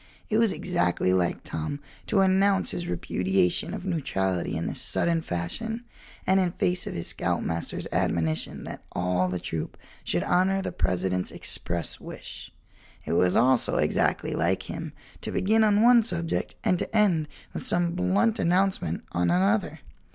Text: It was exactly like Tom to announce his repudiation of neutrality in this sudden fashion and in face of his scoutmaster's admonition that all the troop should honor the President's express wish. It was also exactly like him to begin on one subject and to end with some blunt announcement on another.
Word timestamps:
It 0.31 0.39
was 0.39 0.51
exactly 0.51 1.13
like 1.13 1.43
Tom 1.43 1.79
to 2.07 2.21
announce 2.21 2.71
his 2.71 2.87
repudiation 2.87 3.71
of 3.71 3.85
neutrality 3.85 4.57
in 4.57 4.65
this 4.65 4.81
sudden 4.81 5.21
fashion 5.21 5.85
and 6.25 6.39
in 6.39 6.53
face 6.53 6.87
of 6.87 6.95
his 6.95 7.05
scoutmaster's 7.09 7.87
admonition 7.91 8.63
that 8.63 8.83
all 8.93 9.27
the 9.27 9.37
troop 9.39 9.77
should 10.03 10.23
honor 10.23 10.59
the 10.59 10.71
President's 10.71 11.29
express 11.31 11.99
wish. 11.99 12.51
It 13.05 13.13
was 13.13 13.35
also 13.35 13.75
exactly 13.77 14.33
like 14.33 14.63
him 14.63 14.91
to 15.21 15.31
begin 15.31 15.63
on 15.63 15.83
one 15.83 16.01
subject 16.01 16.55
and 16.63 16.79
to 16.79 16.97
end 16.97 17.27
with 17.53 17.63
some 17.67 17.91
blunt 17.93 18.39
announcement 18.39 19.03
on 19.11 19.29
another. 19.29 19.81